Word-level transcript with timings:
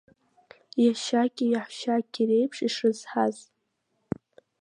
Иашьаки 0.83 1.45
иаҳәшьаки 1.51 2.27
реиԥш, 2.29 2.57
ишрызҳаз. 2.67 3.37